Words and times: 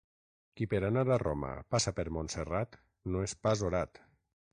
Qui 0.59 0.67
per 0.69 0.79
anar 0.87 1.03
a 1.15 1.17
Roma 1.23 1.49
passa 1.75 1.93
per 1.99 2.05
Montserrat 2.15 2.79
no 3.17 3.23
és 3.27 3.37
pas 3.49 3.63
orat. 3.69 4.01